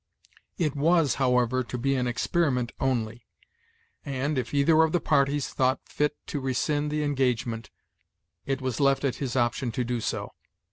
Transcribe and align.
It 0.57 0.75
was, 0.75 1.13
however, 1.21 1.63
to 1.63 1.77
be 1.77 1.93
an 1.93 2.07
experiment 2.07 2.71
only; 2.79 3.27
and, 4.03 4.35
if 4.39 4.51
either 4.51 4.81
of 4.81 4.93
the 4.93 4.99
parties 4.99 5.49
thought 5.49 5.79
fit 5.87 6.17
to 6.25 6.39
rescind 6.39 6.89
the 6.89 7.03
engagement, 7.03 7.69
it 8.43 8.61
was 8.61 8.79
left 8.79 9.03
at 9.05 9.17
his 9.17 9.35
option 9.35 9.69
so 9.69 9.71
to 9.73 9.83
do. 9.83 10.29